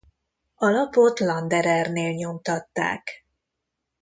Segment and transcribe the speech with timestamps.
[0.55, 3.25] A lapot Landerernél nyomtatták.